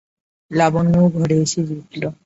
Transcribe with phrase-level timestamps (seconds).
[0.51, 2.03] লাবণ্যও ঘরে এসে জুটল।